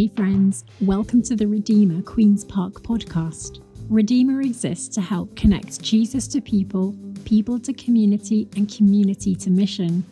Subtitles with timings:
[0.00, 3.62] Hey, friends, welcome to the Redeemer Queen's Park podcast.
[3.90, 6.96] Redeemer exists to help connect Jesus to people,
[7.26, 10.02] people to community, and community to mission.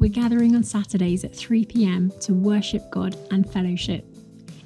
[0.00, 4.04] We're gathering on Saturdays at 3 pm to worship God and fellowship.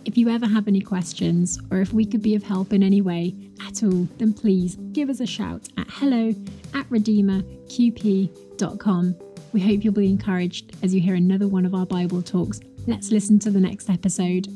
[0.06, 3.02] If you ever have any questions, or if we could be of help in any
[3.02, 3.34] way
[3.66, 6.34] at all, then please give us a shout at hello
[6.72, 9.16] at redeemerqp.com.
[9.52, 13.12] We hope you'll be encouraged as you hear another one of our Bible talks Let's
[13.12, 14.46] listen to the next episode.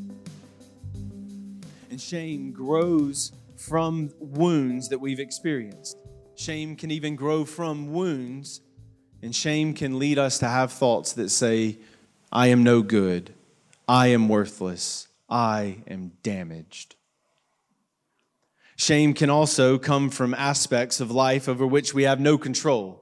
[1.91, 5.99] And shame grows from wounds that we've experienced.
[6.35, 8.63] Shame can even grow from wounds,
[9.21, 11.77] and shame can lead us to have thoughts that say,
[12.33, 13.35] I am no good,
[13.87, 16.97] I am worthless, I am damaged.
[18.77, 23.02] Shame can also come from aspects of life over which we have no control.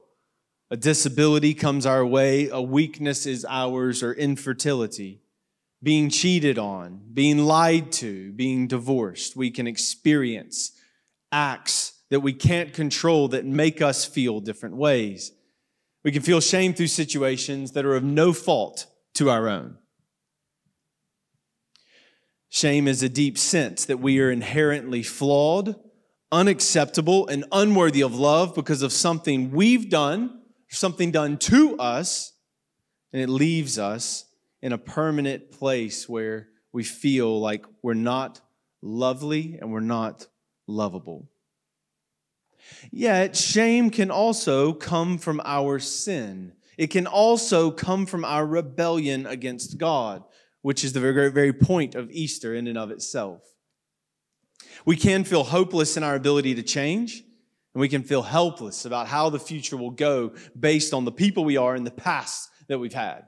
[0.71, 5.21] A disability comes our way, a weakness is ours, or infertility
[5.83, 9.35] being cheated on, being lied to, being divorced.
[9.35, 10.71] We can experience
[11.31, 15.31] acts that we can't control that make us feel different ways.
[16.03, 18.85] We can feel shame through situations that are of no fault
[19.15, 19.77] to our own.
[22.49, 25.75] Shame is a deep sense that we are inherently flawed,
[26.31, 30.40] unacceptable, and unworthy of love because of something we've done,
[30.71, 32.33] something done to us,
[33.13, 34.25] and it leaves us
[34.61, 38.41] in a permanent place where we feel like we're not
[38.81, 40.27] lovely and we're not
[40.67, 41.29] lovable.
[42.91, 46.53] Yet, shame can also come from our sin.
[46.77, 50.23] It can also come from our rebellion against God,
[50.61, 53.41] which is the very, very point of Easter in and of itself.
[54.85, 57.23] We can feel hopeless in our ability to change,
[57.73, 61.43] and we can feel helpless about how the future will go based on the people
[61.43, 63.25] we are in the past that we've had.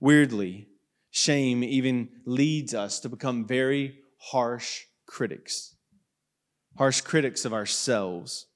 [0.00, 0.68] Weirdly,
[1.10, 5.74] shame even leads us to become very harsh critics.
[6.76, 8.46] Harsh critics of ourselves,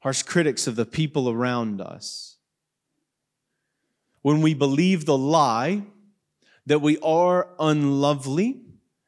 [0.00, 2.36] harsh critics of the people around us.
[4.22, 5.82] When we believe the lie
[6.66, 8.60] that we are unlovely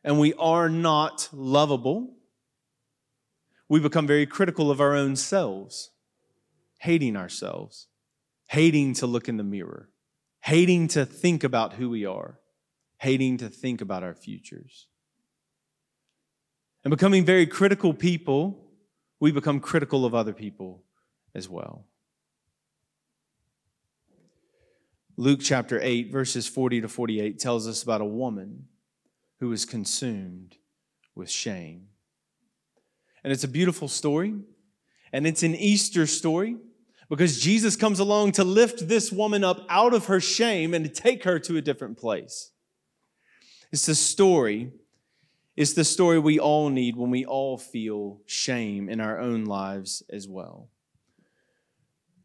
[0.03, 2.14] and we are not lovable,
[3.69, 5.91] we become very critical of our own selves,
[6.79, 7.89] hating ourselves,
[8.49, 9.91] hating to look in the mirror
[10.45, 12.39] hating to think about who we are,
[12.99, 14.89] hating to think about our futures.
[16.85, 18.63] And becoming very critical people,
[19.21, 20.85] we become critical of other people
[21.35, 21.87] as well.
[25.17, 28.67] Luke chapter 8, verses 40 to 48 tells us about a woman
[29.41, 30.59] who was consumed
[31.15, 31.87] with shame.
[33.25, 34.35] And it's a beautiful story,
[35.11, 36.57] and it's an Easter story
[37.09, 40.91] because Jesus comes along to lift this woman up out of her shame and to
[40.91, 42.51] take her to a different place.
[43.73, 44.73] It's the story.
[45.57, 50.03] It's the story we all need when we all feel shame in our own lives
[50.11, 50.69] as well.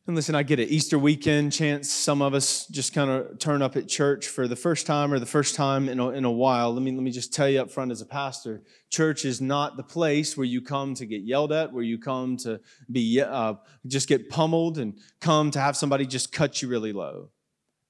[0.08, 0.70] And listen, I get it.
[0.70, 4.56] Easter weekend, chance some of us just kind of turn up at church for the
[4.56, 6.74] first time or the first time in a, in a while.
[6.74, 9.78] Let me, let me just tell you up front as a pastor church is not
[9.78, 12.60] the place where you come to get yelled at, where you come to
[12.92, 13.54] be uh,
[13.86, 17.30] just get pummeled and come to have somebody just cut you really low.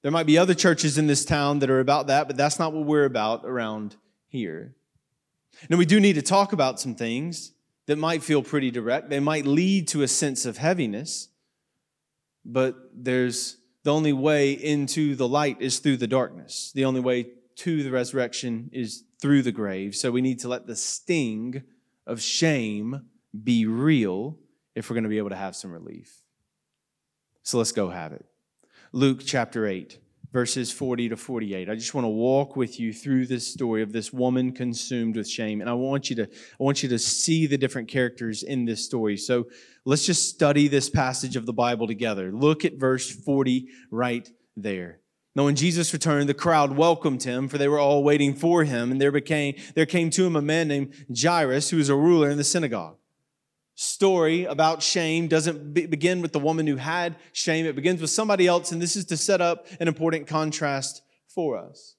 [0.02, 2.72] There might be other churches in this town that are about that, but that's not
[2.72, 3.96] what we're about around
[4.28, 4.74] here.
[5.68, 7.52] Now, we do need to talk about some things
[7.86, 9.10] that might feel pretty direct.
[9.10, 11.28] They might lead to a sense of heaviness
[12.44, 16.72] but there's the only way into the light is through the darkness.
[16.74, 19.94] The only way to the resurrection is through the grave.
[19.94, 21.62] So we need to let the sting
[22.06, 23.06] of shame
[23.44, 24.38] be real
[24.74, 26.22] if we're going to be able to have some relief.
[27.42, 28.24] So let's go have it.
[28.92, 29.98] Luke chapter 8
[30.32, 31.68] verses 40 to 48.
[31.68, 35.28] I just want to walk with you through this story of this woman consumed with
[35.28, 38.64] shame and I want you to I want you to see the different characters in
[38.64, 39.16] this story.
[39.16, 39.46] So
[39.84, 42.30] let's just study this passage of the Bible together.
[42.32, 45.00] Look at verse 40 right there.
[45.34, 48.90] Now when Jesus returned, the crowd welcomed him for they were all waiting for him
[48.90, 52.28] and there became there came to him a man named Jairus who was a ruler
[52.28, 52.96] in the synagogue
[53.80, 57.64] story about shame doesn't be- begin with the woman who had shame.
[57.64, 61.00] It begins with somebody else, and this is to set up an important contrast
[61.34, 61.96] for us.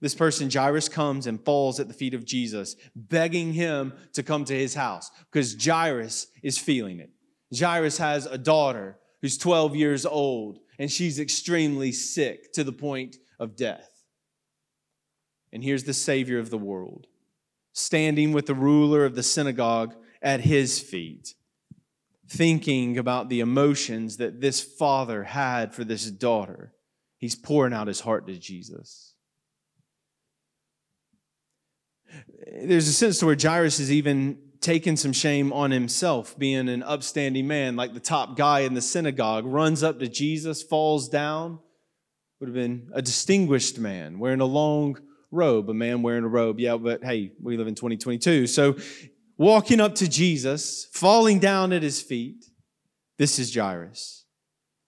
[0.00, 4.46] This person, Jairus, comes and falls at the feet of Jesus, begging him to come
[4.46, 7.10] to his house because Jairus is feeling it.
[7.56, 13.16] Jairus has a daughter who's 12 years old, and she's extremely sick to the point
[13.38, 14.04] of death.
[15.52, 17.06] And here's the Savior of the world,
[17.72, 21.34] standing with the ruler of the synagogue at his feet,
[22.28, 26.74] thinking about the emotions that this father had for this daughter.
[27.16, 29.14] He's pouring out his heart to Jesus.
[32.46, 36.82] There's a sense to where Jairus is even taken some shame on himself, being an
[36.82, 41.60] upstanding man, like the top guy in the synagogue, runs up to Jesus, falls down.
[42.40, 44.98] Would have been a distinguished man wearing a long
[45.30, 46.60] robe, a man wearing a robe.
[46.60, 48.46] Yeah, but hey, we live in 2022.
[48.46, 48.76] So
[49.36, 52.44] walking up to Jesus, falling down at his feet.
[53.18, 54.24] This is Jairus.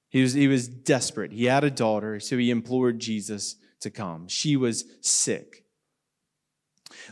[0.09, 1.33] He was, he was desperate.
[1.33, 4.29] He had a daughter, so he implored Jesus to come.
[4.29, 5.65] She was sick.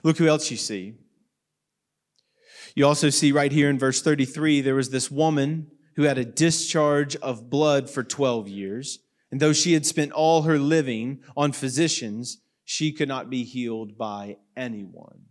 [0.03, 0.95] Look who else you see.
[2.79, 5.67] You also see right here in verse 33 there was this woman
[5.97, 9.01] who had a discharge of blood for 12 years.
[9.33, 13.99] And though she had spent all her living on physicians, she could not be healed
[13.99, 15.23] by anyone.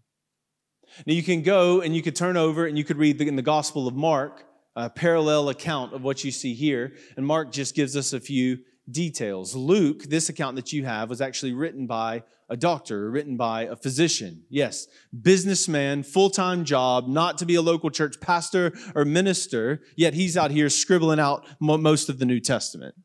[1.05, 3.41] Now you can go and you could turn over and you could read in the
[3.41, 4.43] Gospel of Mark
[4.75, 6.95] a parallel account of what you see here.
[7.15, 8.57] And Mark just gives us a few
[8.89, 9.55] details.
[9.55, 13.75] Luke, this account that you have, was actually written by a doctor, written by a
[13.75, 14.43] physician.
[14.49, 14.87] Yes,
[15.21, 20.37] businessman, full time job, not to be a local church pastor or minister, yet he's
[20.37, 22.95] out here scribbling out most of the New Testament.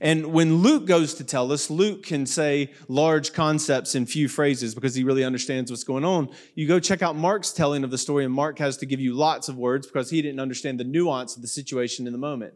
[0.00, 4.74] And when Luke goes to tell us, Luke can say large concepts in few phrases
[4.74, 6.28] because he really understands what's going on.
[6.54, 9.14] You go check out Mark's telling of the story, and Mark has to give you
[9.14, 12.54] lots of words because he didn't understand the nuance of the situation in the moment.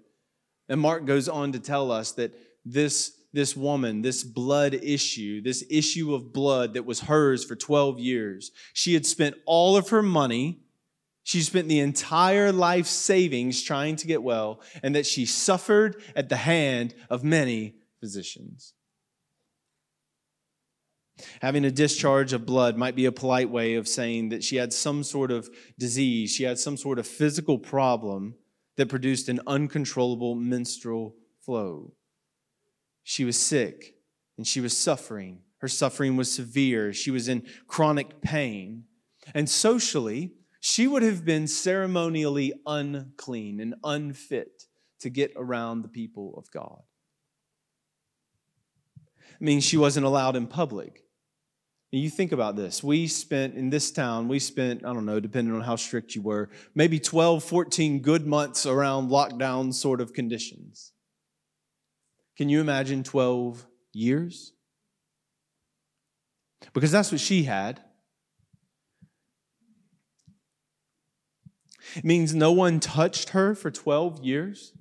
[0.69, 2.35] And Mark goes on to tell us that
[2.65, 7.99] this, this woman, this blood issue, this issue of blood that was hers for 12
[8.01, 10.61] years, she had spent all of her money
[11.27, 16.29] she spent the entire life savings trying to get well, and that she suffered at
[16.29, 18.75] the hand of many physicians.
[21.43, 24.73] Having a discharge of blood might be a polite way of saying that she had
[24.73, 28.37] some sort of disease, she had some sort of physical problem
[28.77, 31.93] that produced an uncontrollable menstrual flow.
[33.03, 33.95] She was sick
[34.37, 35.41] and she was suffering.
[35.59, 36.93] Her suffering was severe.
[36.93, 38.85] She was in chronic pain.
[39.35, 44.65] And socially, she would have been ceremonially unclean and unfit
[45.01, 46.83] to get around the people of God.
[49.41, 51.06] I mean, she wasn't allowed in public.
[51.97, 52.85] You think about this.
[52.85, 56.21] We spent in this town, we spent, I don't know, depending on how strict you
[56.21, 60.93] were, maybe 12, 14 good months around lockdown sort of conditions.
[62.37, 64.53] Can you imagine 12 years?
[66.75, 67.81] Because that's what she had.
[71.95, 74.75] It means no one touched her for 12 years.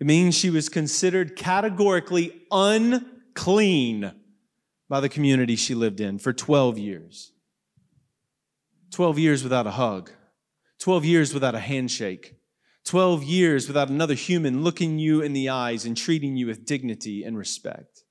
[0.00, 4.12] It means she was considered categorically unclean
[4.92, 7.32] by the community she lived in for 12 years.
[8.90, 10.10] 12 years without a hug,
[10.80, 12.36] 12 years without a handshake,
[12.84, 17.24] 12 years without another human looking you in the eyes and treating you with dignity
[17.24, 18.04] and respect.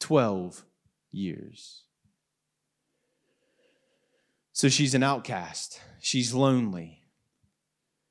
[0.00, 0.64] 12
[1.12, 1.84] years.
[4.52, 5.80] So she's an outcast.
[6.00, 7.04] She's lonely.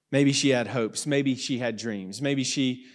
[0.09, 1.05] Maybe she had hopes.
[1.05, 2.21] Maybe she had dreams.
[2.21, 2.85] Maybe she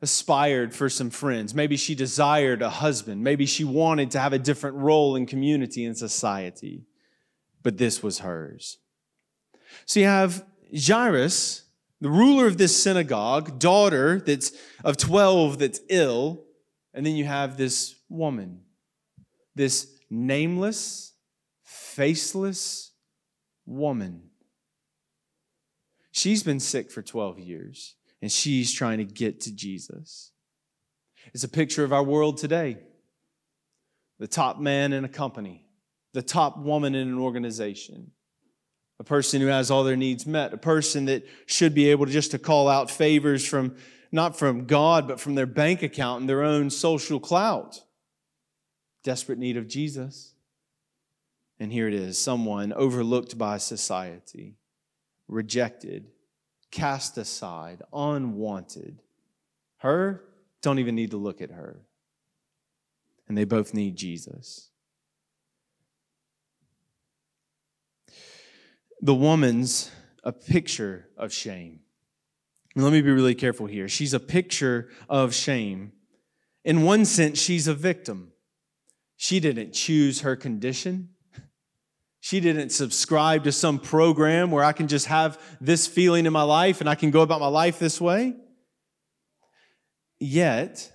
[0.00, 1.54] aspired for some friends.
[1.54, 3.22] Maybe she desired a husband.
[3.22, 6.84] Maybe she wanted to have a different role in community and society.
[7.62, 8.78] But this was hers.
[9.86, 11.64] So you have Jairus,
[12.00, 14.52] the ruler of this synagogue, daughter that's
[14.84, 16.44] of 12 that's ill,
[16.94, 18.60] and then you have this woman,
[19.54, 21.12] this nameless,
[21.64, 22.92] faceless
[23.66, 24.30] woman.
[26.12, 30.32] She's been sick for 12 years and she's trying to get to Jesus.
[31.34, 32.78] It's a picture of our world today.
[34.18, 35.66] The top man in a company,
[36.12, 38.10] the top woman in an organization,
[38.98, 42.12] a person who has all their needs met, a person that should be able to
[42.12, 43.76] just to call out favors from
[44.10, 47.82] not from God, but from their bank account and their own social clout.
[49.04, 50.34] Desperate need of Jesus.
[51.60, 54.56] And here it is someone overlooked by society,
[55.26, 56.06] rejected,
[56.70, 59.00] cast aside, unwanted.
[59.78, 60.24] Her,
[60.62, 61.80] don't even need to look at her.
[63.28, 64.70] And they both need Jesus.
[69.00, 69.90] The woman's
[70.24, 71.80] a picture of shame.
[72.74, 73.88] And let me be really careful here.
[73.88, 75.92] She's a picture of shame.
[76.64, 78.32] In one sense, she's a victim.
[79.16, 81.10] She didn't choose her condition.
[82.28, 86.42] She didn't subscribe to some program where I can just have this feeling in my
[86.42, 88.34] life and I can go about my life this way.
[90.20, 90.92] Yet,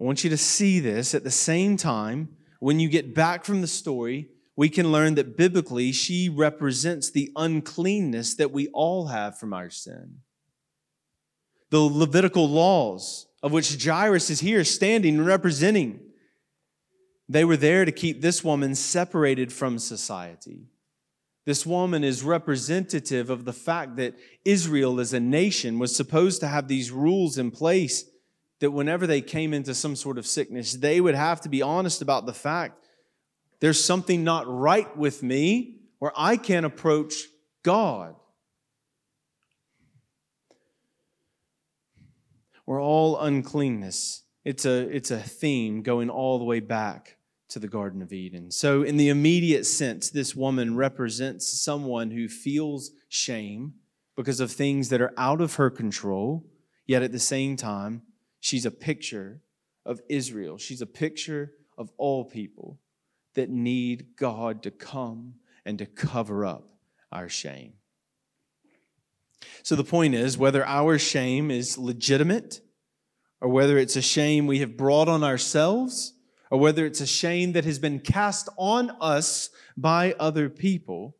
[0.00, 2.30] I want you to see this at the same time.
[2.58, 7.30] When you get back from the story, we can learn that biblically she represents the
[7.36, 10.16] uncleanness that we all have from our sin.
[11.70, 16.00] The Levitical laws of which Jairus is here standing and representing
[17.28, 20.71] They were there to keep this woman separated from society.
[21.44, 26.46] This woman is representative of the fact that Israel as a nation was supposed to
[26.46, 28.04] have these rules in place
[28.60, 32.00] that whenever they came into some sort of sickness, they would have to be honest
[32.00, 32.86] about the fact
[33.58, 37.14] there's something not right with me or I can't approach
[37.62, 38.14] God.
[42.66, 44.22] We're all uncleanness.
[44.44, 47.16] It's a, it's a theme going all the way back
[47.52, 48.50] to the Garden of Eden.
[48.50, 53.74] So, in the immediate sense, this woman represents someone who feels shame
[54.16, 56.46] because of things that are out of her control,
[56.86, 58.02] yet at the same time,
[58.40, 59.42] she's a picture
[59.84, 60.56] of Israel.
[60.56, 62.78] She's a picture of all people
[63.34, 66.68] that need God to come and to cover up
[67.10, 67.74] our shame.
[69.62, 72.62] So, the point is whether our shame is legitimate
[73.42, 76.14] or whether it's a shame we have brought on ourselves
[76.52, 81.16] or whether it's a shame that has been cast on us by other people,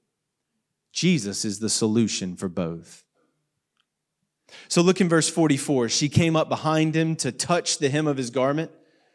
[0.92, 3.02] Jesus is the solution for both.
[4.68, 5.88] So look in verse 44.
[5.88, 8.72] She came up behind him to touch the hem of his garment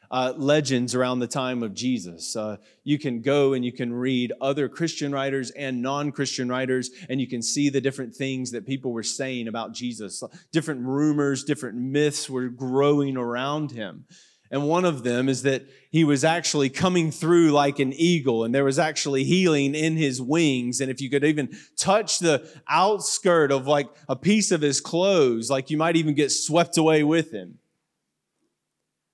[0.09, 2.35] uh, legends around the time of Jesus.
[2.35, 6.89] Uh, you can go and you can read other Christian writers and non Christian writers,
[7.09, 10.23] and you can see the different things that people were saying about Jesus.
[10.51, 14.05] Different rumors, different myths were growing around him.
[14.49, 18.53] And one of them is that he was actually coming through like an eagle, and
[18.53, 20.79] there was actually healing in his wings.
[20.79, 25.49] And if you could even touch the outskirt of like a piece of his clothes,
[25.49, 27.59] like you might even get swept away with him.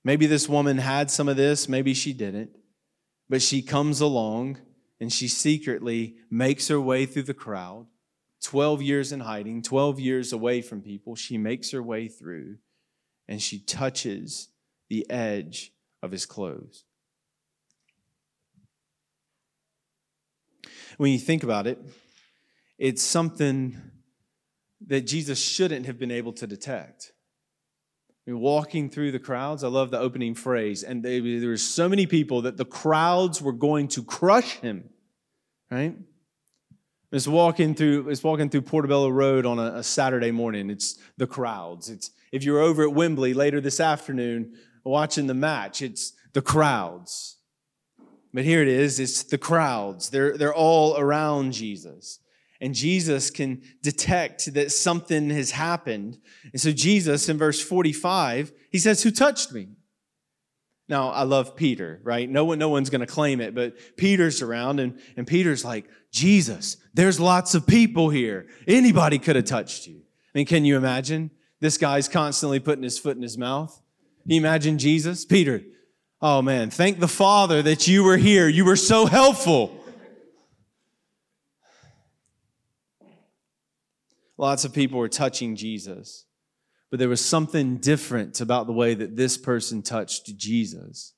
[0.03, 2.51] Maybe this woman had some of this, maybe she didn't.
[3.29, 4.59] But she comes along
[4.99, 7.87] and she secretly makes her way through the crowd.
[8.43, 11.15] 12 years in hiding, 12 years away from people.
[11.15, 12.57] She makes her way through
[13.27, 14.49] and she touches
[14.93, 15.73] the edge
[16.03, 16.83] of his clothes.
[20.97, 21.79] When you think about it,
[22.77, 23.75] it's something
[24.85, 27.11] that Jesus shouldn't have been able to detect
[28.27, 29.63] walking through the crowds.
[29.63, 30.83] I love the opening phrase.
[30.83, 34.89] And they, there were so many people that the crowds were going to crush him,
[35.71, 35.97] right?
[37.11, 40.69] It's walking through, it's walking through Portobello Road on a, a Saturday morning.
[40.69, 41.89] It's the crowds.
[41.89, 44.53] It's if you're over at Wembley later this afternoon
[44.91, 47.37] watching the match, it's the crowds.
[48.33, 50.09] But here it is, it's the crowds.
[50.09, 52.19] They're, they're all around Jesus
[52.63, 56.17] and Jesus can detect that something has happened.
[56.53, 59.67] And so, Jesus in verse 45, he says, Who touched me?
[60.87, 62.29] Now, I love Peter, right?
[62.29, 65.89] No one, no one's going to claim it, but Peter's around, and, and Peter's like,
[66.09, 68.47] Jesus, there's lots of people here.
[68.65, 69.97] Anybody could have touched you.
[69.97, 71.31] I mean, can you imagine?
[71.59, 73.77] This guy's constantly putting his foot in his mouth.
[74.25, 75.25] You imagine Jesus?
[75.25, 75.61] Peter,
[76.21, 78.47] oh man, thank the Father that you were here.
[78.47, 79.79] You were so helpful.
[84.37, 86.25] Lots of people were touching Jesus,
[86.89, 91.13] but there was something different about the way that this person touched Jesus.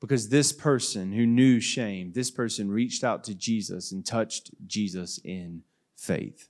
[0.00, 5.18] Because this person who knew shame, this person reached out to Jesus and touched Jesus
[5.24, 5.62] in
[5.96, 6.48] faith.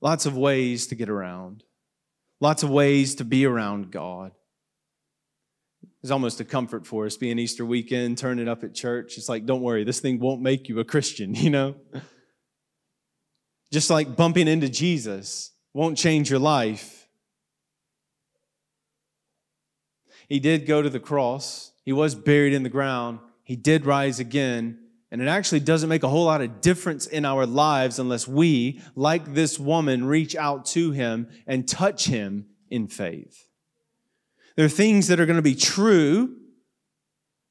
[0.00, 1.64] Lots of ways to get around,
[2.42, 4.32] lots of ways to be around God.
[6.02, 9.16] It's almost a comfort for us being Easter weekend, turning up at church.
[9.16, 11.76] It's like, don't worry, this thing won't make you a Christian, you know?
[13.72, 17.06] Just like bumping into Jesus won't change your life.
[20.28, 24.18] He did go to the cross, he was buried in the ground, he did rise
[24.18, 24.78] again.
[25.12, 28.80] And it actually doesn't make a whole lot of difference in our lives unless we,
[28.96, 33.46] like this woman, reach out to him and touch him in faith.
[34.56, 36.34] There are things that are going to be true,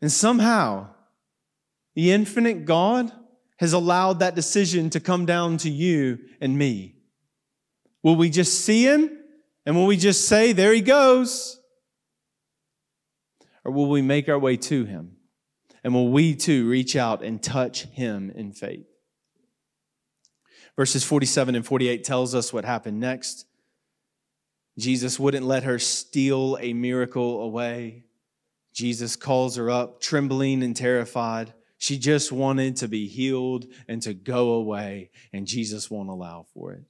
[0.01, 0.89] and somehow
[1.93, 3.11] the infinite God
[3.61, 6.95] has allowed that decision to come down to you and me?
[8.01, 9.15] Will we just see him
[9.67, 11.59] and will we just say, there he goes?
[13.63, 15.17] Or will we make our way to him?
[15.83, 18.85] And will we too reach out and touch him in faith?
[20.75, 23.45] Verses 47 and 48 tells us what happened next.
[24.77, 28.05] Jesus wouldn't let her steal a miracle away.
[28.73, 31.53] Jesus calls her up, trembling and terrified.
[31.77, 36.73] She just wanted to be healed and to go away, and Jesus won't allow for
[36.73, 36.83] it.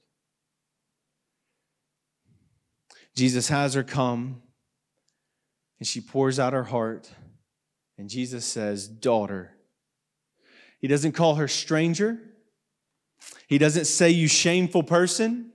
[3.16, 4.42] Jesus has her come,
[5.78, 7.10] and she pours out her heart,
[7.98, 9.56] and Jesus says, Daughter.
[10.80, 12.18] He doesn't call her stranger.
[13.46, 15.52] He doesn't say, You shameful person.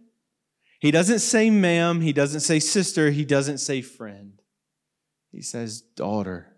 [0.80, 2.02] He doesn't say, Ma'am.
[2.02, 3.12] He doesn't say, Sister.
[3.12, 4.34] He doesn't say, Friend.
[5.32, 6.54] He says, Daughter.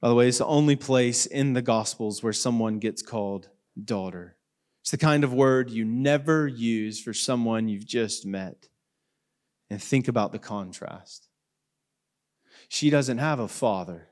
[0.00, 3.48] By the way, it's the only place in the Gospels where someone gets called
[3.82, 4.36] daughter.
[4.82, 8.68] It's the kind of word you never use for someone you've just met.
[9.68, 11.29] And think about the contrast.
[12.72, 14.06] She doesn't have a father.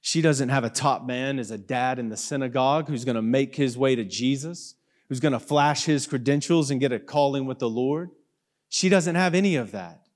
[0.00, 3.22] She doesn't have a top man as a dad in the synagogue who's going to
[3.22, 4.76] make his way to Jesus,
[5.10, 8.08] who's going to flash his credentials and get a calling with the Lord.
[8.70, 10.06] She doesn't have any of that.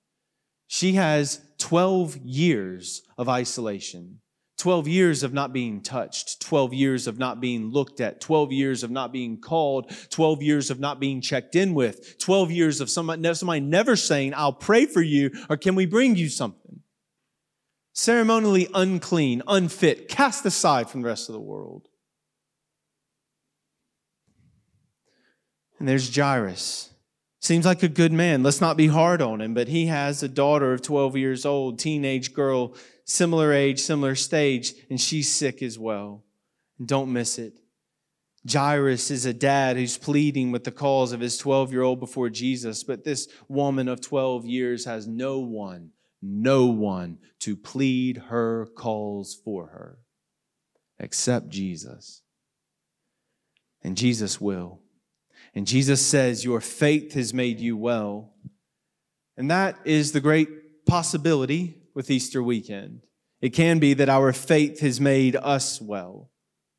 [0.69, 4.21] She has 12 years of isolation.
[4.57, 8.83] 12 years of not being touched, 12 years of not being looked at, 12 years
[8.83, 12.89] of not being called, 12 years of not being checked in with, 12 years of
[12.89, 16.82] somebody, somebody never saying, I'll pray for you, or can we bring you something?
[17.93, 21.89] Ceremonially unclean, unfit, cast aside from the rest of the world.
[25.79, 26.91] And there's Jairus.
[27.41, 28.43] Seems like a good man.
[28.43, 31.79] Let's not be hard on him, but he has a daughter of 12 years old,
[31.79, 36.25] teenage girl similar age, similar stage, and she's sick as well.
[36.85, 37.55] Don't miss it.
[38.51, 42.29] Jairus is a dad who's pleading with the cause of his 12 year old before
[42.29, 45.91] Jesus, but this woman of 12 years has no one,
[46.23, 49.99] no one to plead her calls for her
[50.99, 52.23] except Jesus.
[53.83, 54.81] And Jesus will.
[55.55, 58.33] And Jesus says, Your faith has made you well.
[59.37, 63.03] And that is the great possibility with Easter weekend.
[63.41, 66.31] It can be that our faith has made us well.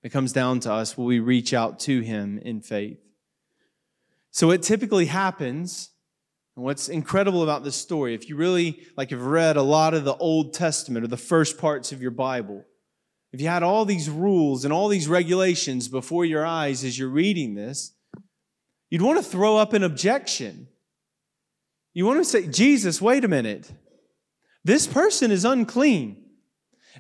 [0.02, 3.00] It comes down to us will we reach out to Him in faith.
[4.32, 5.90] So it typically happens.
[6.55, 10.03] And what's incredible about this story, if you really like have read a lot of
[10.03, 12.63] the Old Testament or the first parts of your Bible,
[13.31, 17.10] if you had all these rules and all these regulations before your eyes as you're
[17.10, 17.93] reading this,
[18.91, 20.68] you'd want to throw up an objection.
[21.96, 23.72] You want to say, Jesus, wait a minute.
[24.63, 26.24] This person is unclean.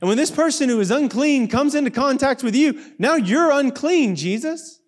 [0.01, 4.15] And when this person who is unclean comes into contact with you, now you're unclean,
[4.15, 4.79] Jesus.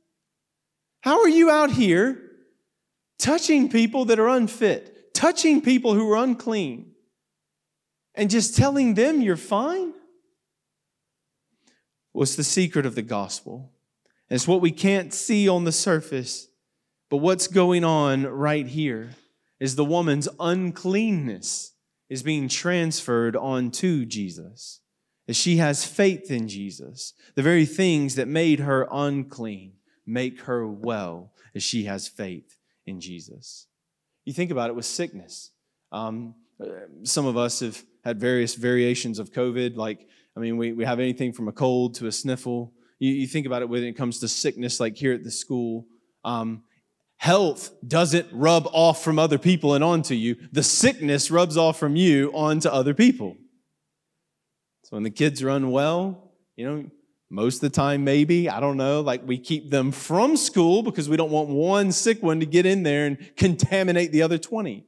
[1.02, 2.25] How are you out here
[3.18, 6.92] touching people that are unfit, touching people who are unclean,
[8.14, 9.94] and just telling them you're fine?
[12.12, 13.72] What's the secret of the gospel?
[14.30, 16.48] it's what we can't see on the surface,
[17.10, 19.12] but what's going on right here
[19.60, 21.74] is the woman's uncleanness
[22.10, 24.82] is being transferred onto Jesus.
[25.28, 29.74] As she has faith in Jesus, the very things that made her unclean
[30.06, 32.55] make her well as she has faith
[32.86, 33.68] in Jesus.
[34.26, 35.52] You think about it with sickness.
[35.92, 36.36] Um,
[37.04, 39.76] some of us have had various variations of COVID.
[39.76, 42.74] Like, I mean, we, we have anything from a cold to a sniffle.
[43.00, 45.86] You, you think about it when it comes to sickness, like here at the school.
[46.24, 46.64] Um,
[47.18, 51.96] health doesn't rub off from other people and onto you, the sickness rubs off from
[51.96, 53.38] you onto other people.
[54.84, 56.86] So when the kids are unwell, you know,
[57.36, 61.10] most of the time, maybe, I don't know, like we keep them from school because
[61.10, 64.86] we don't want one sick one to get in there and contaminate the other 20.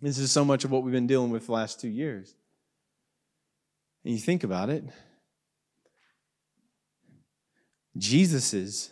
[0.00, 2.34] This is so much of what we've been dealing with the last two years.
[4.04, 4.84] And you think about it,
[7.96, 8.90] Jesus's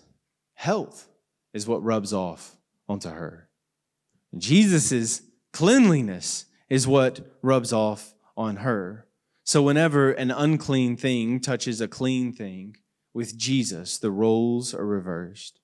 [0.55, 1.09] health
[1.53, 2.57] is what rubs off
[2.89, 3.49] onto her.
[4.39, 9.07] Jesus' cleanliness is what rubs off on her.
[9.47, 12.77] So, whenever an unclean thing touches a clean thing,
[13.15, 15.61] with Jesus, the roles are reversed.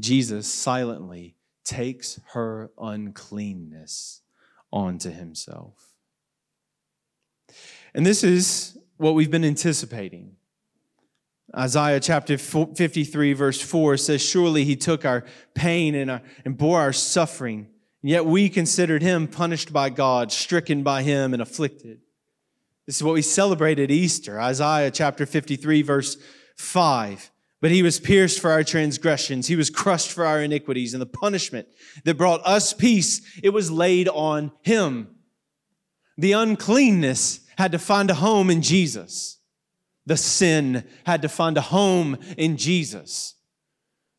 [0.00, 4.22] Jesus silently takes her uncleanness
[4.72, 5.92] onto himself.
[7.92, 10.36] And this is what we've been anticipating.
[11.54, 16.78] Isaiah chapter 53, verse 4 says, Surely he took our pain and, our, and bore
[16.78, 17.66] our suffering,
[18.02, 22.00] and yet we considered him punished by God, stricken by him, and afflicted.
[22.88, 24.40] This is what we celebrate at Easter.
[24.40, 26.16] Isaiah chapter 53, verse
[26.56, 27.30] 5.
[27.60, 29.46] But he was pierced for our transgressions.
[29.46, 30.92] He was crushed for our iniquities.
[30.92, 31.68] And the punishment
[32.02, 35.14] that brought us peace, it was laid on him.
[36.16, 39.38] The uncleanness had to find a home in Jesus
[40.08, 43.34] the sin had to find a home in Jesus.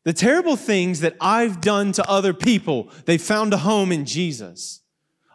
[0.04, 4.79] The terrible things that I've done to other people, they found a home in Jesus.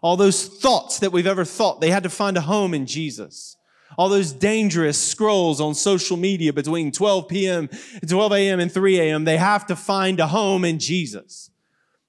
[0.05, 3.57] All those thoughts that we've ever thought, they had to find a home in Jesus.
[3.97, 7.69] All those dangerous scrolls on social media between 12 p.m.,
[8.07, 8.59] 12 a.m.
[8.59, 11.49] and 3 a.m., they have to find a home in Jesus.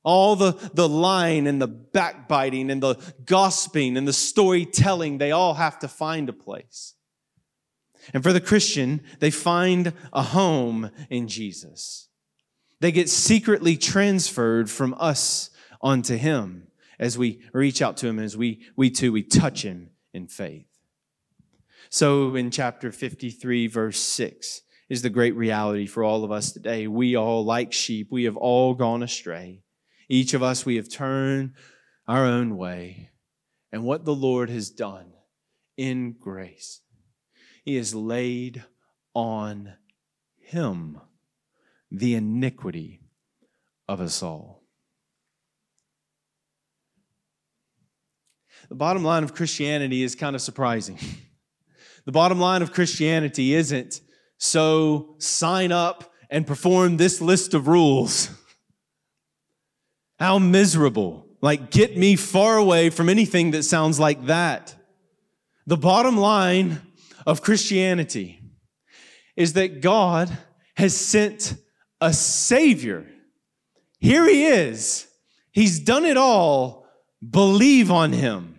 [0.02, 5.54] All the, the lying and the backbiting and the gossiping and the storytelling, they all
[5.54, 6.96] have to find a place.
[8.12, 12.10] And for the Christian, they find a home in Jesus.
[12.78, 15.48] They get secretly transferred from us
[15.80, 16.66] onto Him.
[16.98, 20.66] As we reach out to him, as we, we too, we touch him in faith.
[21.90, 26.86] So in chapter 53, verse 6, is the great reality for all of us today.
[26.86, 29.62] We all, like sheep, we have all gone astray.
[30.08, 31.54] Each of us, we have turned
[32.06, 33.10] our own way.
[33.72, 35.12] And what the Lord has done
[35.76, 36.82] in grace,
[37.64, 38.64] He has laid
[39.14, 39.74] on
[40.38, 41.00] Him
[41.90, 43.00] the iniquity
[43.88, 44.62] of us all.
[48.68, 50.98] The bottom line of Christianity is kind of surprising.
[52.04, 54.00] The bottom line of Christianity isn't
[54.38, 58.30] so sign up and perform this list of rules.
[60.18, 61.26] How miserable.
[61.40, 64.74] Like, get me far away from anything that sounds like that.
[65.66, 66.80] The bottom line
[67.26, 68.40] of Christianity
[69.36, 70.36] is that God
[70.76, 71.54] has sent
[72.00, 73.06] a Savior.
[73.98, 75.06] Here He is.
[75.52, 76.86] He's done it all.
[77.28, 78.55] Believe on Him,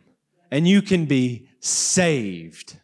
[0.51, 2.79] and you can be saved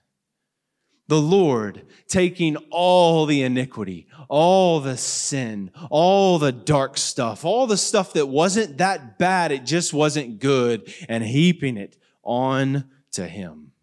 [1.08, 7.78] the Lord taking all the iniquity, all the sin, all the dark stuff, all the
[7.78, 13.74] stuff that wasn't that bad, it just wasn't good, and heaping it on to Him.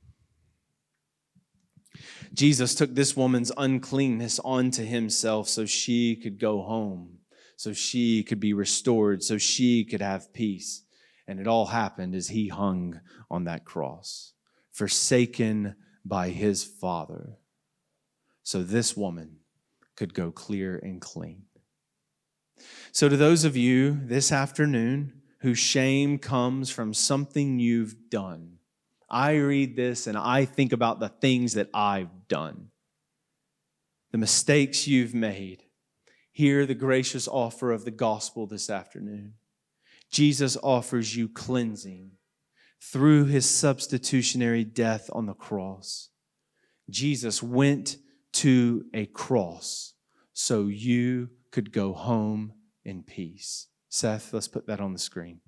[2.33, 7.19] Jesus took this woman's uncleanness onto Himself so she could go home,
[7.57, 10.85] so she could be restored, so she could have peace.
[11.29, 14.33] And it all happened as He hung on that cross,
[14.73, 17.41] forsaken by his father
[18.51, 19.37] so this woman
[19.97, 21.45] could go clear and clean.
[22.91, 28.59] So, to those of you this afternoon whose shame comes from something you've done,
[29.09, 32.71] I read this and I think about the things that I've done,
[34.11, 35.63] the mistakes you've made.
[36.33, 39.35] Hear the gracious offer of the gospel this afternoon.
[40.11, 42.13] Jesus offers you cleansing
[42.81, 46.09] through his substitutionary death on the cross.
[46.89, 47.99] Jesus went
[48.33, 49.95] to a cross
[50.33, 52.53] so you could go home
[52.85, 53.67] in peace.
[53.89, 55.41] Seth, let's put that on the screen.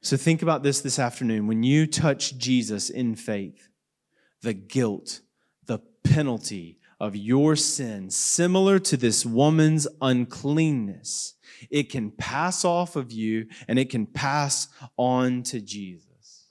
[0.00, 1.46] So think about this this afternoon.
[1.46, 3.68] When you touch Jesus in faith,
[4.40, 5.20] the guilt,
[5.66, 11.34] the penalty of your sin, similar to this woman's uncleanness,
[11.68, 16.46] it can pass off of you and it can pass on to Jesus.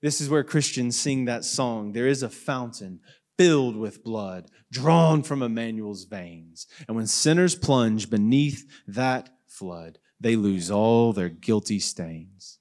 [0.00, 1.92] This is where Christians sing that song.
[1.92, 3.00] There is a fountain
[3.36, 6.66] filled with blood, drawn from Emmanuel's veins.
[6.88, 12.58] And when sinners plunge beneath that flood, they lose all their guilty stains.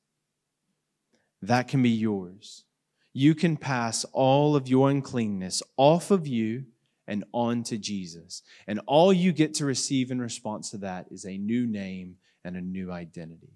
[1.42, 2.66] That can be yours.
[3.14, 6.66] You can pass all of your uncleanness off of you
[7.08, 8.44] and on to Jesus.
[8.68, 12.56] And all you get to receive in response to that is a new name and
[12.56, 13.54] a new identity.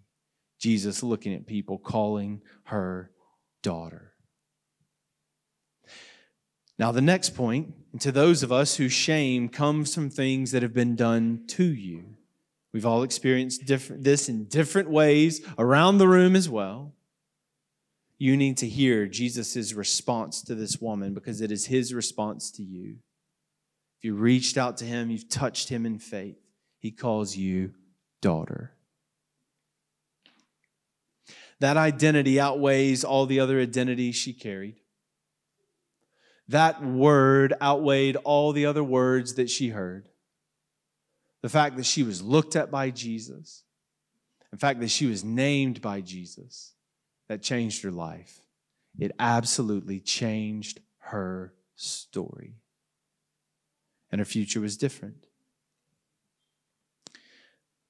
[0.60, 3.12] Jesus looking at people, calling her
[3.62, 4.14] daughter.
[6.80, 10.62] Now, the next point, and to those of us whose shame comes from things that
[10.62, 12.06] have been done to you,
[12.72, 16.94] we've all experienced different, this in different ways around the room as well.
[18.20, 22.64] You need to hear Jesus' response to this woman because it is his response to
[22.64, 22.98] you.
[23.98, 26.38] If you reached out to him, you've touched him in faith,
[26.80, 27.74] he calls you
[28.22, 28.74] daughter.
[31.60, 34.76] That identity outweighs all the other identities she carried.
[36.48, 40.08] That word outweighed all the other words that she heard.
[41.42, 43.64] The fact that she was looked at by Jesus,
[44.52, 46.74] the fact that she was named by Jesus,
[47.28, 48.42] that changed her life.
[48.98, 52.56] It absolutely changed her story.
[54.12, 55.28] And her future was different.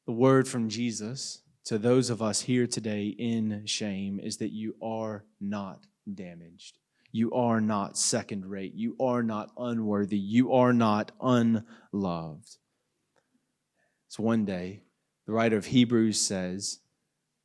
[0.06, 4.75] The word from Jesus to those of us here today in shame is that you
[4.82, 6.77] are not damaged.
[7.12, 8.73] You are not second rate.
[8.73, 10.17] You are not unworthy.
[10.17, 12.58] You are not unloved.
[14.08, 14.84] So one day,
[15.25, 16.80] the writer of Hebrews says,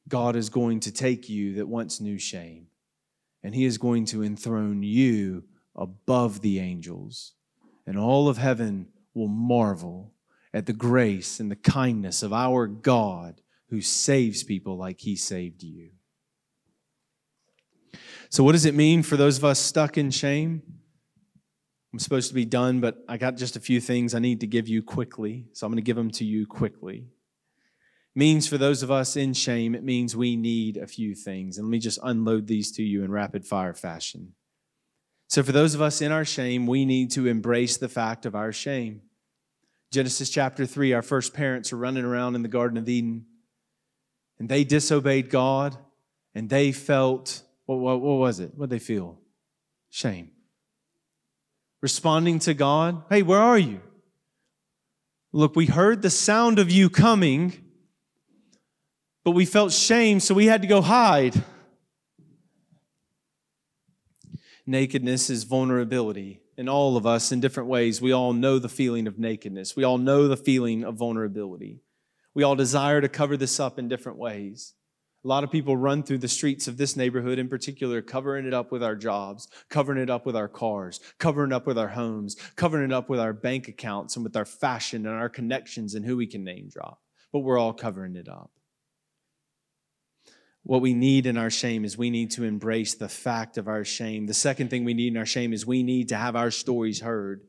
[0.08, 2.68] God is going to take you that once knew shame,
[3.42, 7.32] and he is going to enthrone you above the angels.
[7.92, 10.14] And all of heaven will marvel
[10.54, 15.62] at the grace and the kindness of our God who saves people like he saved
[15.62, 15.90] you.
[18.30, 20.62] So, what does it mean for those of us stuck in shame?
[21.92, 24.46] I'm supposed to be done, but I got just a few things I need to
[24.46, 25.44] give you quickly.
[25.52, 26.96] So, I'm going to give them to you quickly.
[26.96, 31.58] It means for those of us in shame, it means we need a few things.
[31.58, 34.32] And let me just unload these to you in rapid fire fashion.
[35.32, 38.34] So, for those of us in our shame, we need to embrace the fact of
[38.34, 39.00] our shame.
[39.90, 43.24] Genesis chapter 3, our first parents are running around in the Garden of Eden
[44.38, 45.74] and they disobeyed God.
[46.34, 48.52] and they felt, what, what, what was it?
[48.54, 49.18] What did they feel?
[49.88, 50.32] Shame.
[51.80, 53.80] Responding to God, hey, where are you?
[55.32, 57.54] Look, we heard the sound of you coming,
[59.24, 61.42] but we felt shame, so we had to go hide.
[64.66, 66.40] Nakedness is vulnerability.
[66.56, 69.74] And all of us, in different ways, we all know the feeling of nakedness.
[69.74, 71.80] We all know the feeling of vulnerability.
[72.34, 74.74] We all desire to cover this up in different ways.
[75.24, 78.54] A lot of people run through the streets of this neighborhood in particular, covering it
[78.54, 81.88] up with our jobs, covering it up with our cars, covering it up with our
[81.88, 85.94] homes, covering it up with our bank accounts and with our fashion and our connections
[85.94, 87.00] and who we can name drop.
[87.32, 88.50] But we're all covering it up.
[90.64, 93.84] What we need in our shame is we need to embrace the fact of our
[93.84, 94.26] shame.
[94.26, 97.00] The second thing we need in our shame is we need to have our stories
[97.00, 97.40] heard.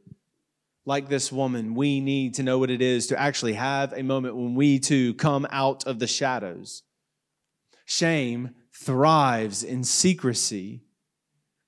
[0.86, 4.36] Like this woman, we need to know what it is to actually have a moment
[4.36, 6.84] when we too come out of the shadows.
[7.86, 10.82] Shame thrives in secrecy.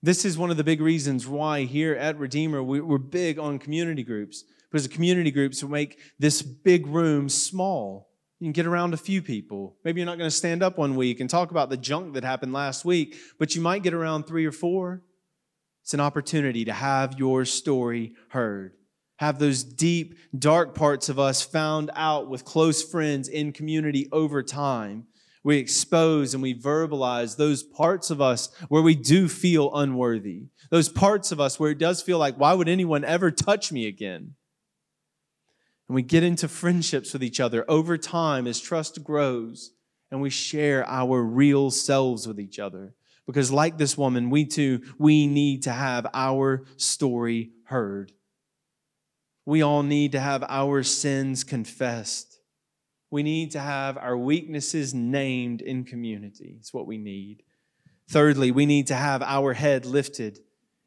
[0.01, 4.03] This is one of the big reasons why here at Redeemer we're big on community
[4.03, 8.93] groups because the community groups will make this big room small you can get around
[8.93, 9.77] a few people.
[9.83, 12.23] Maybe you're not going to stand up one week and talk about the junk that
[12.23, 15.03] happened last week, but you might get around three or four.
[15.83, 18.73] It's an opportunity to have your story heard.
[19.19, 24.43] Have those deep, dark parts of us found out with close friends in community over
[24.43, 25.05] time.
[25.43, 30.47] We expose and we verbalize those parts of us where we do feel unworthy.
[30.71, 33.87] Those parts of us where it does feel like, why would anyone ever touch me
[33.87, 34.33] again?
[35.87, 39.71] And we get into friendships with each other over time as trust grows
[40.11, 42.93] and we share our real selves with each other.
[43.25, 48.11] Because, like this woman, we too, we need to have our story heard.
[49.45, 52.39] We all need to have our sins confessed.
[53.11, 56.55] We need to have our weaknesses named in community.
[56.59, 57.43] It's what we need.
[58.09, 60.39] Thirdly, we need to have our head lifted.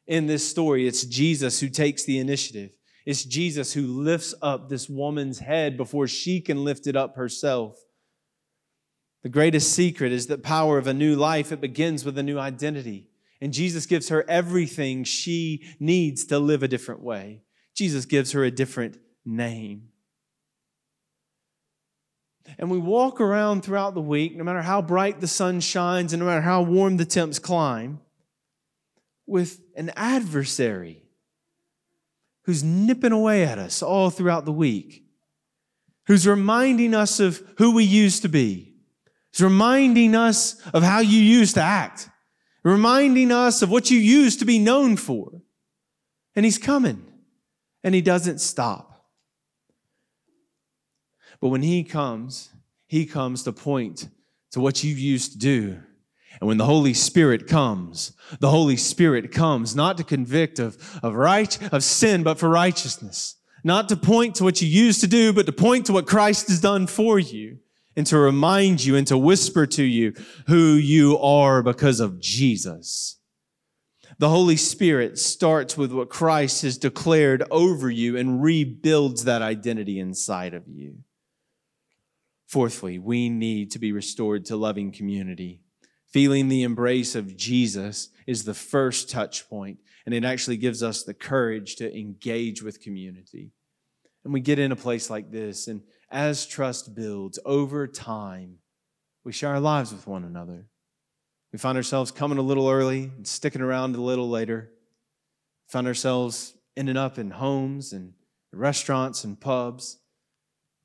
[0.06, 2.70] In this story, it's Jesus who takes the initiative.
[3.08, 7.78] It's Jesus who lifts up this woman's head before she can lift it up herself.
[9.22, 11.50] The greatest secret is the power of a new life.
[11.50, 13.08] It begins with a new identity.
[13.40, 17.40] And Jesus gives her everything she needs to live a different way.
[17.74, 19.88] Jesus gives her a different name.
[22.58, 26.20] And we walk around throughout the week, no matter how bright the sun shines and
[26.20, 28.00] no matter how warm the temps climb,
[29.26, 31.07] with an adversary
[32.48, 35.04] who's nipping away at us all throughout the week,
[36.06, 38.72] who's reminding us of who we used to be,
[39.30, 42.08] who's reminding us of how you used to act,
[42.62, 45.42] reminding us of what you used to be known for.
[46.34, 47.04] And he's coming,
[47.84, 49.10] and he doesn't stop.
[51.42, 52.48] But when he comes,
[52.86, 54.08] he comes to point
[54.52, 55.82] to what you used to do
[56.40, 61.14] and when the Holy Spirit comes, the Holy Spirit comes not to convict of, of
[61.14, 63.36] right, of sin, but for righteousness.
[63.64, 66.48] Not to point to what you used to do, but to point to what Christ
[66.48, 67.58] has done for you
[67.96, 70.14] and to remind you and to whisper to you
[70.46, 73.16] who you are because of Jesus.
[74.18, 79.98] The Holy Spirit starts with what Christ has declared over you and rebuilds that identity
[79.98, 80.98] inside of you.
[82.46, 85.60] Fourthly, we need to be restored to loving community.
[86.12, 91.02] Feeling the embrace of Jesus is the first touch point, and it actually gives us
[91.02, 93.52] the courage to engage with community.
[94.24, 98.58] And we get in a place like this, and as trust builds over time,
[99.24, 100.66] we share our lives with one another.
[101.52, 104.70] We find ourselves coming a little early and sticking around a little later.
[105.66, 108.14] We find ourselves ending up in homes and
[108.52, 109.98] restaurants and pubs,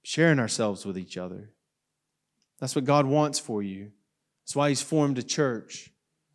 [0.04, 1.54] sharing ourselves with each other.
[2.60, 3.92] That's what God wants for you.
[4.44, 5.92] That's why he's formed a church,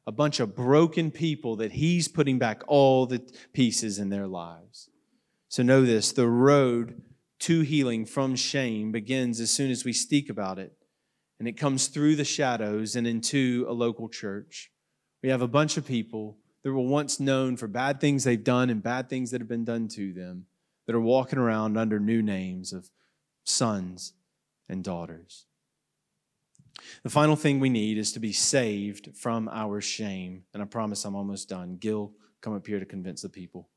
[0.06, 4.88] a bunch of broken people that he's putting back all the pieces in their lives.
[5.48, 7.02] So know this the road
[7.40, 10.72] to healing from shame begins as soon as we speak about it.
[11.38, 14.72] And it comes through the shadows and into a local church.
[15.22, 18.70] We have a bunch of people that were once known for bad things they've done
[18.70, 20.46] and bad things that have been done to them
[20.86, 22.90] that are walking around under new names of
[23.44, 24.14] sons
[24.68, 25.46] and daughters.
[27.02, 30.44] The final thing we need is to be saved from our shame.
[30.54, 31.76] And I promise I'm almost done.
[31.76, 33.68] Gil, come up here to convince the people.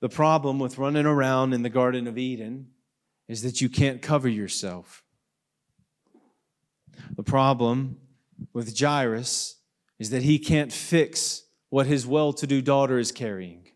[0.00, 2.68] The problem with running around in the Garden of Eden
[3.28, 5.04] is that you can't cover yourself.
[7.16, 7.98] The problem
[8.52, 9.56] with Jairus
[9.98, 13.68] is that he can't fix what his well to do daughter is carrying.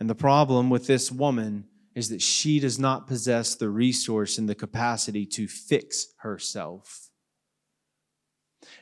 [0.00, 1.66] And the problem with this woman
[1.96, 7.08] is that she does not possess the resource and the capacity to fix herself.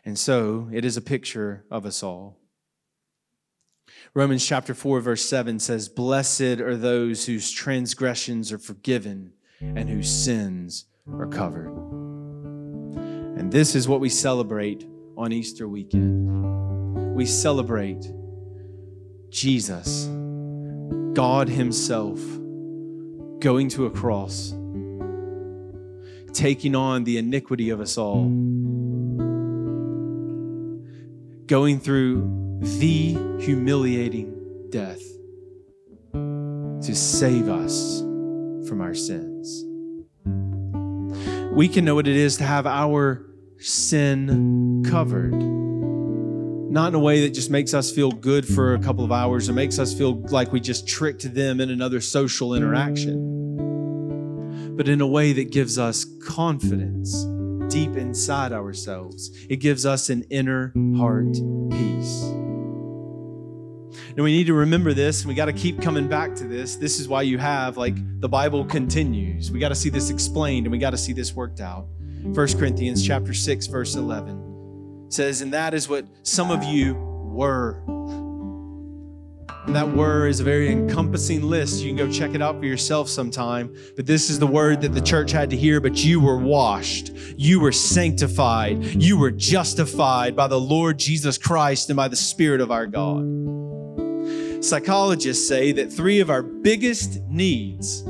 [0.05, 2.40] And so it is a picture of us all.
[4.14, 10.11] Romans chapter 4, verse 7 says, Blessed are those whose transgressions are forgiven and whose
[10.11, 11.68] sins are covered.
[13.38, 14.85] And this is what we celebrate
[15.16, 17.14] on Easter weekend.
[17.14, 18.12] We celebrate
[19.31, 20.07] Jesus,
[21.12, 22.18] God Himself,
[23.44, 24.54] going to a cross,
[26.33, 28.24] taking on the iniquity of us all,
[31.44, 34.35] going through the humiliating
[34.70, 35.02] death
[36.14, 38.00] to save us
[38.66, 39.62] from our sins.
[41.52, 43.26] We can know what it is to have our
[43.59, 45.35] sin covered.
[45.35, 49.50] Not in a way that just makes us feel good for a couple of hours
[49.50, 53.33] or makes us feel like we just tricked them in another social interaction,
[54.76, 57.24] but in a way that gives us confidence
[57.68, 59.30] deep inside ourselves.
[59.48, 61.32] It gives us an inner heart
[61.70, 62.22] peace.
[64.16, 66.76] And we need to remember this, and we got to keep coming back to this.
[66.76, 69.50] This is why you have, like, the Bible continues.
[69.50, 71.88] We got to see this explained and we got to see this worked out.
[72.22, 77.82] 1 Corinthians chapter 6, verse 11 says, And that is what some of you were.
[79.68, 81.83] That word is a very encompassing list.
[81.83, 83.74] You can go check it out for yourself sometime.
[83.96, 85.81] But this is the word that the church had to hear.
[85.81, 91.88] But you were washed, you were sanctified, you were justified by the Lord Jesus Christ
[91.88, 93.24] and by the Spirit of our God.
[94.62, 98.03] Psychologists say that three of our biggest needs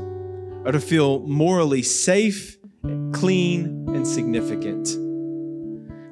[0.64, 2.59] are to feel morally safe,
[3.12, 4.97] clean, and significant.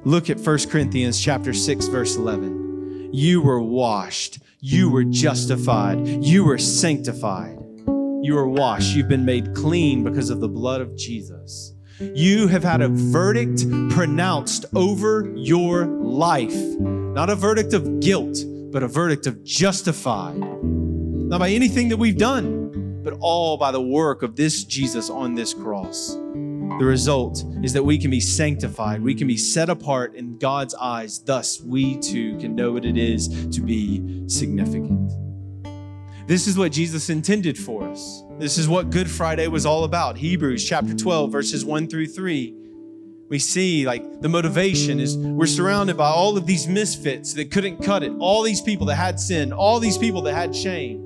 [0.05, 3.11] Look at 1 Corinthians chapter 6 verse 11.
[3.13, 7.59] You were washed, you were justified, you were sanctified.
[8.21, 11.73] You were washed, you've been made clean because of the blood of Jesus.
[11.99, 18.37] You have had a verdict pronounced over your life, not a verdict of guilt
[18.73, 23.81] but a verdict of justified, not by anything that we've done, but all by the
[23.81, 26.17] work of this Jesus on this cross.
[26.79, 30.73] The result is that we can be sanctified, we can be set apart in God's
[30.75, 31.19] eyes.
[31.19, 35.11] Thus, we too can know what it is to be significant.
[36.27, 38.23] This is what Jesus intended for us.
[38.39, 40.17] This is what Good Friday was all about.
[40.17, 42.63] Hebrews chapter 12, verses 1 through 3
[43.33, 47.81] we see like the motivation is we're surrounded by all of these misfits that couldn't
[47.81, 50.99] cut it, all these people that had sin, all these people that had shame.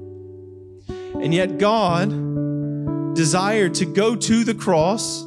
[0.90, 2.10] And yet God
[3.16, 5.24] desired to go to the cross,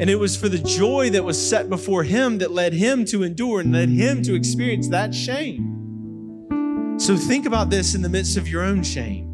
[0.00, 3.22] and it was for the joy that was set before him that led him to
[3.22, 6.96] endure and led him to experience that shame.
[6.98, 9.26] So think about this in the midst of your own shame.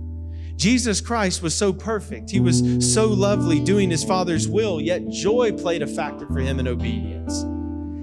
[0.56, 2.30] Jesus Christ was so perfect.
[2.30, 6.58] He was so lovely doing his Father's will, yet joy played a factor for him
[6.58, 7.44] in obedience.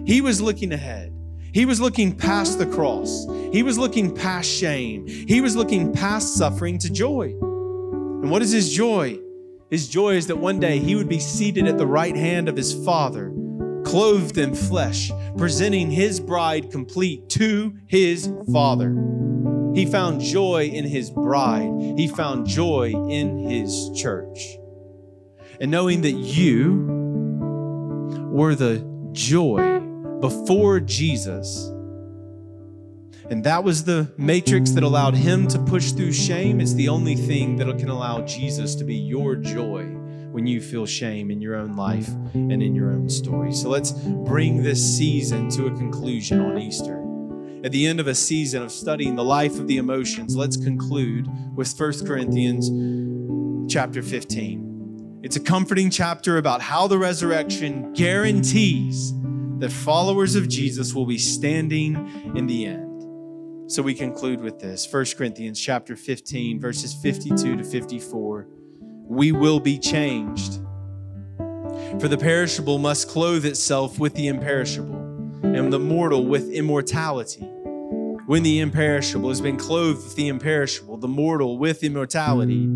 [0.09, 1.13] He was looking ahead.
[1.53, 3.25] He was looking past the cross.
[3.51, 5.05] He was looking past shame.
[5.05, 7.35] He was looking past suffering to joy.
[7.41, 9.19] And what is his joy?
[9.73, 12.55] His joy is that one day he would be seated at the right hand of
[12.55, 13.33] his Father,
[13.83, 18.91] clothed in flesh, presenting his bride complete to his Father.
[19.73, 21.71] He found joy in his bride.
[21.97, 24.37] He found joy in his church.
[25.59, 26.75] And knowing that you
[28.31, 29.79] were the joy
[30.19, 31.72] before Jesus,
[33.33, 36.61] and that was the matrix that allowed him to push through shame.
[36.61, 39.85] It's the only thing that can allow Jesus to be your joy
[40.31, 43.51] when you feel shame in your own life and in your own story.
[43.51, 46.99] So let's bring this season to a conclusion on Easter
[47.63, 51.27] at the end of a season of studying the life of the emotions, let's conclude
[51.55, 52.69] with 1 Corinthians
[53.73, 55.21] chapter 15.
[55.23, 59.11] It's a comforting chapter about how the resurrection guarantees
[59.57, 62.82] that followers of Jesus will be standing in the end.
[63.73, 68.47] So we conclude with this 1 Corinthians chapter 15, verses 52 to 54.
[69.07, 70.59] We will be changed.
[71.99, 74.93] For the perishable must clothe itself with the imperishable,
[75.41, 77.41] and the mortal with immortality.
[78.27, 82.67] When the imperishable has been clothed with the imperishable, the mortal with immortality,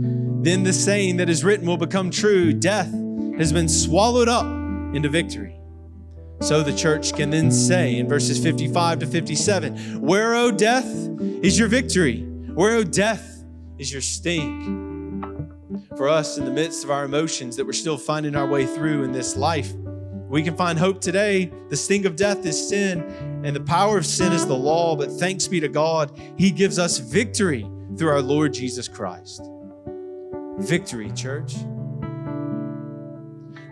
[0.41, 2.91] then the saying that is written will become true death
[3.37, 4.47] has been swallowed up
[4.95, 5.59] into victory.
[6.39, 10.85] So the church can then say in verses 55 to 57 Where, O death,
[11.19, 12.21] is your victory?
[12.53, 13.43] Where, O death,
[13.77, 14.83] is your sting?
[15.95, 19.03] For us, in the midst of our emotions that we're still finding our way through
[19.03, 19.73] in this life,
[20.29, 21.51] we can find hope today.
[21.69, 23.01] The sting of death is sin,
[23.43, 24.95] and the power of sin is the law.
[24.95, 27.67] But thanks be to God, He gives us victory
[27.97, 29.41] through our Lord Jesus Christ.
[30.59, 31.55] Victory, church.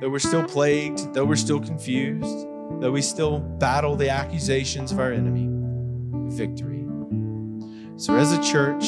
[0.01, 2.47] Though we're still plagued, though we're still confused,
[2.79, 5.49] though we still battle the accusations of our enemy,
[6.35, 6.85] victory.
[7.97, 8.83] So, as a church,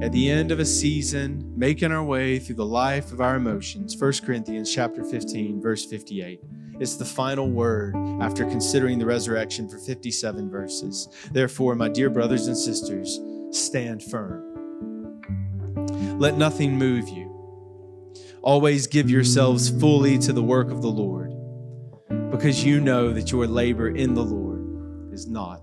[0.00, 3.96] at the end of a season, making our way through the life of our emotions,
[4.00, 6.40] 1 Corinthians chapter 15, verse 58.
[6.80, 11.08] It's the final word after considering the resurrection for 57 verses.
[11.32, 13.18] Therefore, my dear brothers and sisters,
[13.50, 14.44] stand firm.
[16.18, 17.34] Let nothing move you.
[18.42, 21.32] Always give yourselves fully to the work of the Lord,
[22.38, 25.60] because you know that your labor in the Lord is not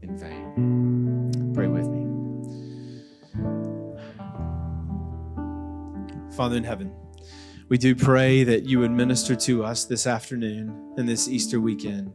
[0.00, 1.52] in vain.
[1.54, 2.06] Pray with me.
[6.34, 6.94] Father in heaven,
[7.68, 12.10] we do pray that you would minister to us this afternoon and this Easter weekend.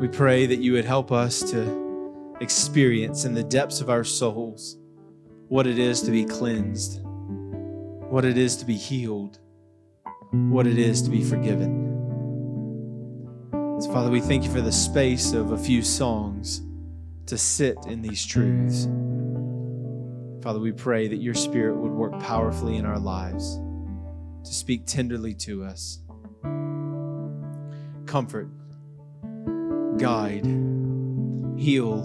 [0.00, 4.78] We pray that you would help us to experience in the depths of our souls
[5.48, 9.40] what it is to be cleansed, what it is to be healed,
[10.30, 11.91] what it is to be forgiven.
[13.82, 16.62] So, Father, we thank you for the space of a few songs
[17.26, 18.84] to sit in these truths.
[20.40, 23.58] Father, we pray that your Spirit would work powerfully in our lives
[24.44, 25.98] to speak tenderly to us.
[28.06, 28.50] Comfort,
[29.98, 30.46] guide,
[31.56, 32.04] heal,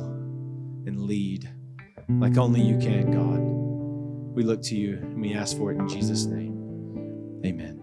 [0.88, 1.48] and lead
[2.10, 3.40] like only you can, God.
[4.36, 7.42] We look to you and we ask for it in Jesus' name.
[7.46, 7.80] Amen.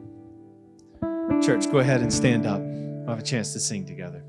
[1.40, 2.60] Church, go ahead and stand up.
[3.04, 4.24] We'll have a chance to sing together.